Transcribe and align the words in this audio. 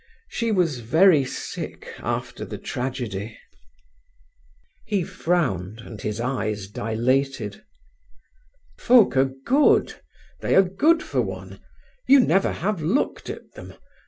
She 0.29 0.51
was 0.51 0.79
very 0.79 1.23
sick 1.23 1.93
after 1.99 2.43
the 2.43 2.57
tragedy. 2.57 3.37
He 4.83 5.03
frowned, 5.03 5.81
and 5.81 6.01
his 6.01 6.19
eyes 6.19 6.67
dilated. 6.69 7.63
"Folk 8.79 9.15
are 9.15 9.29
good; 9.45 10.01
they 10.39 10.55
are 10.55 10.63
good 10.63 11.03
for 11.03 11.21
one. 11.21 11.59
You 12.07 12.19
never 12.19 12.51
have 12.51 12.81
looked 12.81 13.29
at 13.29 13.51
them. 13.51 13.75